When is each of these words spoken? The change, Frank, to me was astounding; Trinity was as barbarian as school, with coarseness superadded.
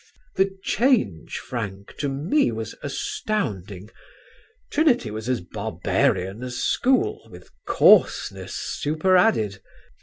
The 0.35 0.49
change, 0.63 1.37
Frank, 1.37 1.95
to 1.99 2.09
me 2.09 2.51
was 2.51 2.73
astounding; 2.81 3.91
Trinity 4.71 5.11
was 5.11 5.29
as 5.29 5.41
barbarian 5.41 6.41
as 6.41 6.57
school, 6.57 7.27
with 7.29 7.51
coarseness 7.67 8.55
superadded. 8.55 9.61